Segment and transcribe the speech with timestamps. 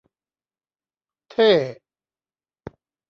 [1.33, 1.49] เท่